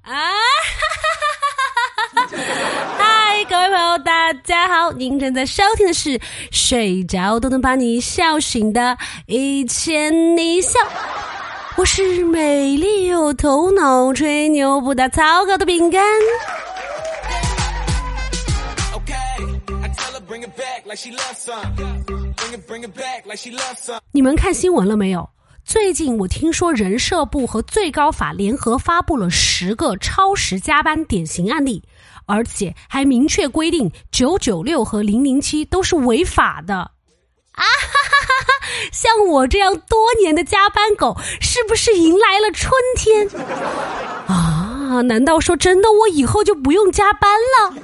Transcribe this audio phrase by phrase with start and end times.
[0.00, 0.32] 啊！
[2.96, 4.90] 嗨，各位朋友，大家好！
[4.92, 6.18] 您正在收听的是
[6.50, 8.96] 《睡着都能把你笑醒的
[9.26, 10.80] 一千你笑》，
[11.76, 16.02] 我是美丽有头脑、吹牛不打草稿的饼干。
[24.12, 25.28] 你们看新闻了没有？
[25.64, 31.82] 最近我听说人社部和最高法联合发布了十个超时加班典型案例，
[32.26, 36.74] 而且还明确规定九九六和零零七都是违法的。
[36.74, 38.66] 啊哈哈哈哈！
[38.90, 43.28] 像我这样多年的加班狗，是不是迎来了春天？
[44.26, 47.74] 啊，难道说真的，我以后就不用加班了？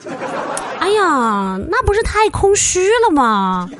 [0.80, 3.70] 哎呀，那不是太空虚了吗？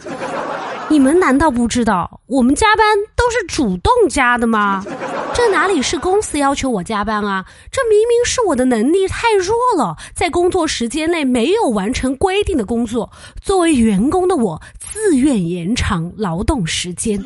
[0.89, 4.85] 你们难道不知道我们加班都是主动加的吗？
[5.33, 7.47] 这哪里是公司要求我加班啊？
[7.73, 17.19] 这明明是我的能力太弱了，在工作时间内没有完成规定的工作，作为员工的我自愿延长劳动时间，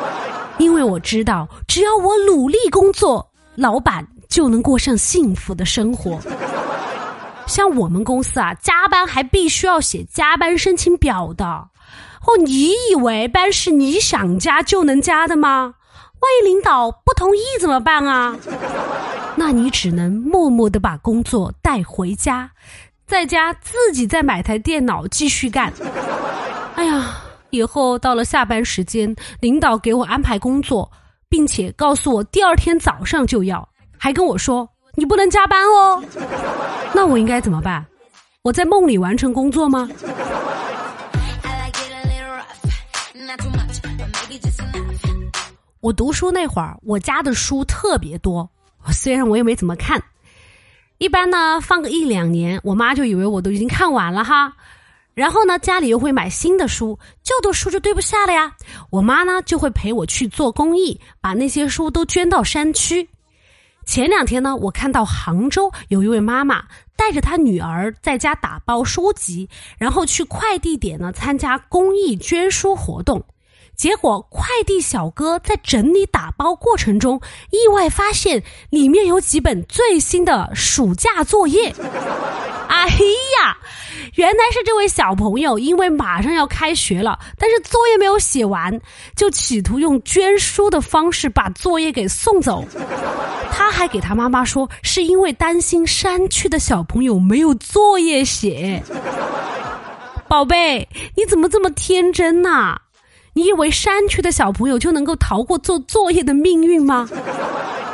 [0.56, 6.18] 因为我知道只要我努力工作，老板就能过上幸福的生活。
[7.46, 11.68] 像我们公司啊，加班还必须要写加班申请表的。
[12.26, 15.74] 哦，你以为班是你想加就能加的吗？
[16.20, 18.36] 万一领导不同意怎么办啊？
[19.36, 22.50] 那你只能默默的把工作带回家，
[23.06, 25.72] 在家自己再买台电脑继续干。
[26.74, 30.90] 哎呀，以后到了下班时间，领导给我安排工作，
[31.28, 33.66] 并且告诉我第二天早上就要，
[33.96, 36.02] 还跟我说你不能加班哦。
[36.92, 37.86] 那我应该怎么办？
[38.42, 39.88] 我在梦里完成工作吗？
[45.88, 48.46] 我读书那会儿，我家的书特别多，
[48.92, 50.02] 虽然我也没怎么看。
[50.98, 54.52] 一般呢，放个一两年，我妈就以为我都已经看完了哈。
[55.14, 58.52] 然后呢，家里又会买新的书，旧的书就堆不下了呀。
[58.90, 63.08] 我妈呢，就会陪我去做公益，把那些书都捐到山区。
[63.86, 66.64] 前两天呢，我看到杭州有一位妈妈
[66.98, 73.24] 带着她女儿在家打包书籍，然后去快递点呢参加公益捐书活动。
[73.78, 77.20] 结果快递小哥在整理打包过程中，
[77.52, 81.72] 意外发现里面有几本最新的暑假作业。
[82.68, 83.56] 哎呀，
[84.16, 88.80] 原来是这位小朋友因为马上要开学了，但是作业没有写完，
[89.14, 92.64] 就企图用捐书的方式把作业给送走。
[93.52, 98.82] 他还给他妈妈说，是因为担心山区的小朋友没有作业写。
[100.26, 102.80] 宝贝，你怎么这么天真呐？
[103.38, 107.08] 你以为山区的小朋友就能够逃过做作业的命运吗？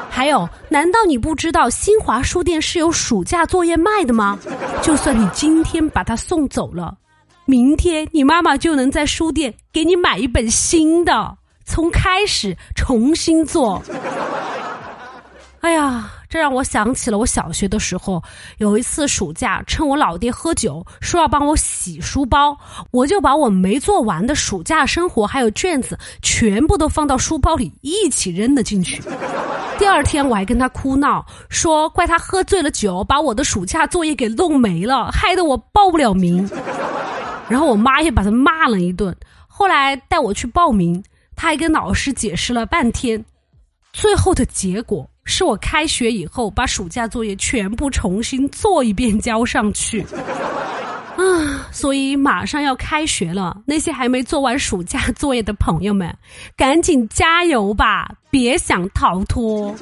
[0.08, 4.38] 还有，难道你不知道新华书店是有暑假作业卖的吗？
[4.80, 6.96] 就算你今天把它送走了，
[7.44, 13.82] 明天你妈妈就能在书店给你买一本新的，从开始重新做。
[15.60, 16.10] 哎呀！
[16.34, 18.20] 这让我想起了我小学的时候，
[18.58, 22.58] 有一次暑假，趁我老爹喝酒，说要帮我洗书包，
[22.90, 29.00] 我就把我没做完的暑假生活还有卷子全部都放到书包里一起扔了进去。
[29.78, 36.50] 第二天我还跟他哭闹，说怪他喝醉了酒，把我的暑假作业给弄没了，害得我报不了名。
[37.48, 39.16] 然后我妈也把他骂了一顿。
[39.46, 41.00] 后来带我去报名，
[41.36, 43.24] 他还跟老师解释了半天，
[43.92, 45.08] 最后的结果。
[45.24, 50.04] 是我开学以后把暑假作业全部重新做一遍交上去，
[51.16, 56.14] 啊，所以马上要开学了，那些还没做完暑假作业的朋友们，
[56.56, 59.74] 赶紧加油吧，别想逃脱。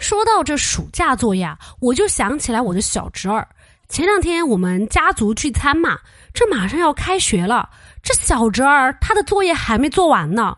[0.00, 1.48] 说到这暑假作业，
[1.80, 3.46] 我就想起来我的小侄儿。
[3.88, 5.98] 前两天我们家族聚餐嘛，
[6.32, 7.68] 这马上要开学了，
[8.02, 10.56] 这小侄儿他的作业还没做完呢。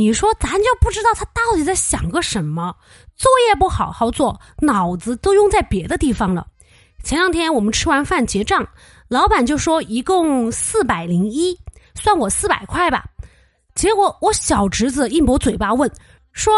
[0.00, 2.74] 你说咱就不知道他到底在想个什么？
[3.16, 6.46] 作业不好好做，脑子都用在别的地方了。
[7.04, 8.66] 前两天我们吃完饭结账，
[9.08, 11.54] 老板就说一共四百零一，
[11.94, 13.04] 算我四百块吧。
[13.74, 15.92] 结果我小侄子一抹嘴巴问
[16.32, 16.54] 说：“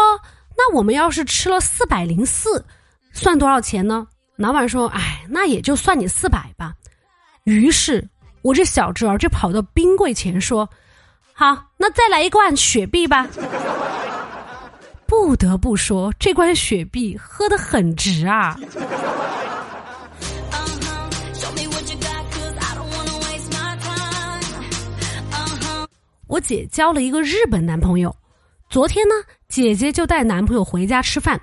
[0.57, 2.65] 那我们要是吃了四百零四，
[3.11, 4.07] 算多少钱呢？”
[4.39, 6.73] 老板说：“哎，那也就算你四百吧。”
[7.43, 8.07] 于是，
[8.41, 10.69] 我这小侄儿就跑到冰柜前说。
[11.35, 13.27] 好，那再来一罐雪碧吧。
[15.07, 18.55] 不得不说，这罐雪碧喝的很值啊。
[26.27, 28.15] 我姐交了一个日本男朋友，
[28.69, 29.13] 昨天呢，
[29.47, 31.39] 姐姐就带男朋友回家吃饭，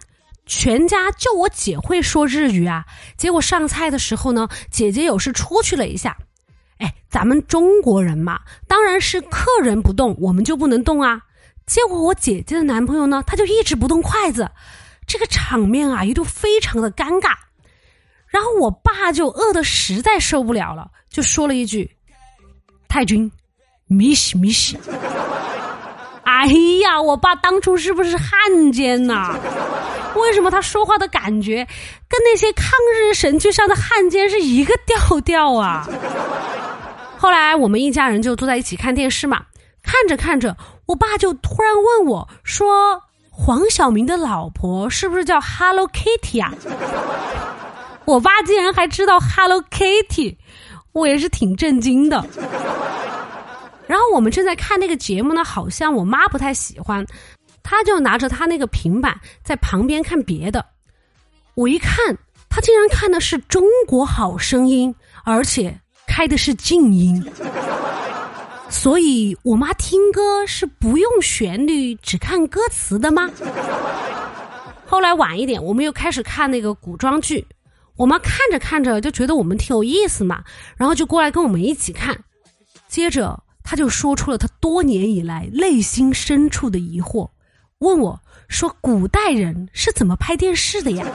[0.47, 2.85] 全家就我姐会说日语啊。
[3.17, 6.17] 结果上菜的时候呢，姐姐有事出去了一下。
[6.81, 11.21] 哎，咱们中国人嘛，当然是客人不动，我们就不能动啊。
[11.67, 14.51] 结果我姐姐的男朋友呢，他就一直不动筷子，
[15.07, 17.35] 这个场面啊，一度非常的尴尬。
[18.27, 21.91] 然后我爸就饿得实在受不了了，就说了一句
[22.89, 23.31] ：“太君，
[23.87, 24.79] 米西米西。”
[26.25, 26.47] 哎
[26.83, 29.37] 呀，我爸当初是不是汉奸呐？
[30.17, 31.65] 为什么他说话的感觉
[32.09, 35.89] 跟那些抗日神剧上的汉奸是一个调调啊？
[37.21, 39.45] 后来我们一家人就坐在一起看电视嘛，
[39.83, 40.57] 看着看着，
[40.87, 46.51] 我爸就突然问我说：“黄晓明的老婆是不是叫 Hello Kitty 啊？”
[48.07, 50.39] 我爸竟然还知道 Hello Kitty，
[50.93, 52.25] 我也是挺震惊的。
[53.87, 57.05] 然后我们正在看那个节目呢，好像我妈不太喜欢，
[57.63, 60.65] 她就拿着她那个平板在旁边看别的。
[61.55, 62.17] 我一看，
[62.49, 64.91] 她竟然看的是《中国好声音》，
[65.23, 65.79] 而且
[66.11, 67.25] 开的是静音。
[68.69, 73.31] 所以我妈听歌是不用旋律，只看歌词的吗？
[74.87, 77.47] 后来晚一点，我们又开始看那个古装剧。
[77.97, 80.43] 我妈看着看着就觉得我们挺有意思嘛，
[80.77, 82.25] 然后就过来跟我们一起看。
[82.89, 87.31] 接着，她就说出了她多年以来内心深处的疑惑，
[87.79, 91.07] 问我说：“古代人是怎么拍电视的呀？”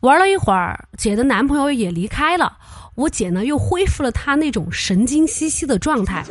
[0.00, 2.56] 玩了一会儿，姐的男朋友也离开了，
[2.94, 6.24] 我姐呢又恢复了她那种神经兮兮的状态。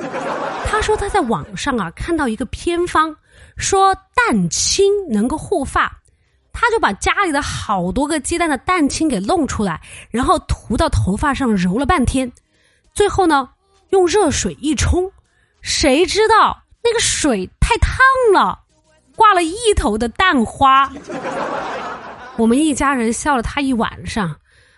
[0.65, 3.15] 她说她在网上啊看到一个偏方，
[3.57, 5.95] 说蛋清能够护发。
[6.51, 9.79] 她就把家里的好多个鸡蛋的蛋清给弄出来，
[10.09, 12.31] 然后涂到头发上揉了半天，
[12.93, 13.49] 最后呢
[13.89, 15.09] 用热水一冲，
[15.61, 17.99] 谁知道那个水太烫
[18.33, 18.59] 了，
[19.15, 20.91] 挂了一头的蛋花。
[22.39, 24.33] 我们一家人笑了他一晚上，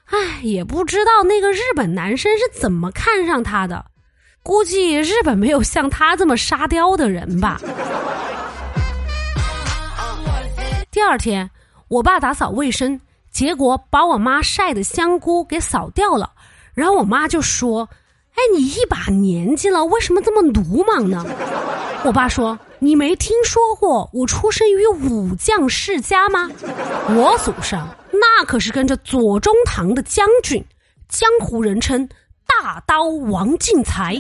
[0.06, 3.86] 唉，也不知道那个日本男生是怎么看上他的，
[4.42, 7.62] 估计日本没有像他这么沙雕的人吧。
[10.90, 11.50] 第二天。
[11.88, 12.98] 我爸打扫卫生，
[13.31, 16.31] 结果把我妈晒的香菇给扫掉了。
[16.74, 17.81] 然后我妈就说
[18.31, 21.25] ：“哎，你一把年纪了，为什么这么鲁莽呢？”
[22.06, 26.50] 我爸说：“你没听说过我出生于武将世家吗？
[27.10, 30.66] 我祖上那可是跟着左宗棠的将军，
[31.07, 32.10] 江湖人称
[32.48, 34.19] 大刀王进才。”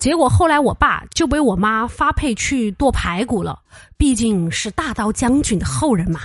[0.00, 3.58] 结果后来我爸就被我妈发配去剁排骨了，
[3.98, 6.22] 毕竟是大刀将军的后人嘛。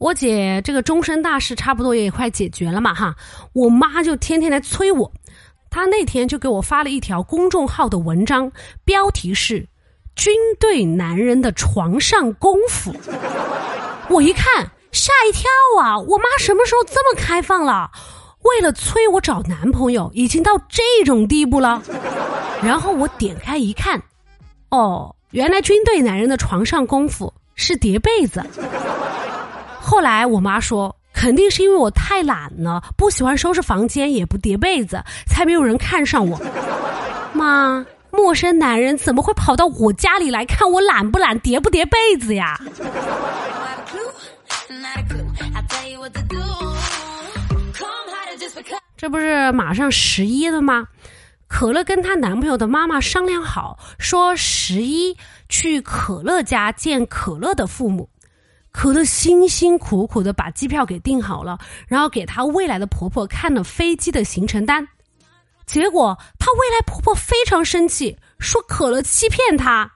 [0.00, 3.14] 我姐这个终身大事差不多也快解决了嘛哈，
[3.52, 5.12] 我妈就天天来催我，
[5.68, 8.50] 她那天就给我发了一条公众号的文章，
[8.84, 9.68] 标题是
[10.16, 12.92] “军队男人的床上功夫”，
[14.10, 14.68] 我一看。
[14.92, 15.48] 吓一跳
[15.80, 15.96] 啊！
[15.96, 17.88] 我妈什么时候这么开放了？
[18.42, 21.80] 为了催我找男朋友，已经到这种地步了。
[22.60, 24.02] 然后我点开一看，
[24.70, 28.44] 哦，原来军队男人的床上功夫是叠被子。
[29.80, 36.40] 后来我妈说，肯定是因为我太懒了，不喜欢收拾房间，也不叠被子，才没有人看上我。
[37.32, 42.60] 妈，陌生男人怎么会跑到我家里来看我懒不懒、叠不叠被子呀？
[48.96, 50.86] 这不是马上十一了吗？
[51.48, 55.16] 可乐跟她男朋友的妈妈商量好，说十一
[55.48, 58.08] 去可乐家见可乐的父母。
[58.72, 64.86] 可乐辛辛苦苦的把机票给订好了，然后给她未来的婆婆看了飞机的行程单。
[65.66, 69.92] 结果她未来婆婆非常生气，说可乐欺骗她，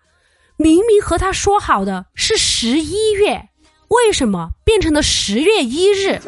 [0.56, 3.48] 明明和她说好的是十一月。
[3.88, 6.20] 为什么变成了十月一日？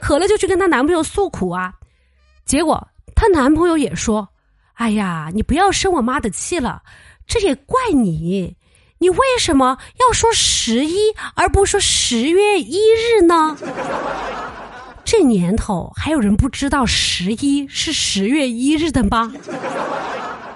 [0.00, 1.74] 可乐就去跟她男朋友诉苦啊，
[2.44, 4.28] 结果她男朋友也说
[4.74, 6.82] ：“哎呀，你不要生我妈的气了，
[7.26, 8.56] 这也怪你，
[8.98, 13.56] 你为什么要说十一而不说十月一日呢？
[15.04, 19.32] 这年头还有人不知道十一是十月一日的吗？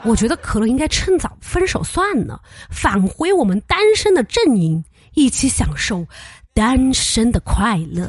[0.03, 4.83] 我觉得可乐应该趁早分手算了，返回我们单身的阵营。”
[5.15, 6.07] 一起享受
[6.55, 8.09] 单身的快乐。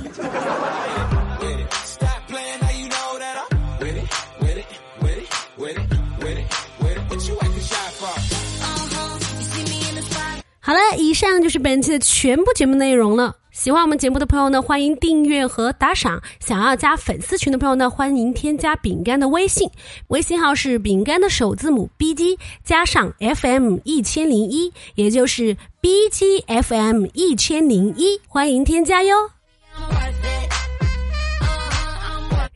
[10.71, 13.35] 好了，以上就是本期的全部节目内容了。
[13.51, 16.23] 喜欢我们节目的朋友呢，欢迎订阅和打赏。
[16.39, 19.69] 想要加粉丝群的朋友呢，欢迎添加饼干的微信，
[20.07, 29.13] 微信号是饼干的首字母 B G 加上 F M 一千零一，也就是 B G F M 一千零一，欢迎添加哟。